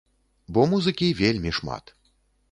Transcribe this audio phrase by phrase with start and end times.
[0.55, 1.93] Бо музыкі вельмі шмат!